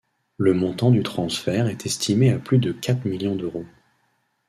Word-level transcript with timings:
Le 0.37 0.55
montant 0.55 0.89
du 0.89 1.03
transfert 1.03 1.67
est 1.67 1.85
estimé 1.85 2.31
à 2.31 2.39
plus 2.39 2.57
de 2.57 2.71
quatre 2.71 3.05
millions 3.05 3.35
d'euros. 3.35 3.65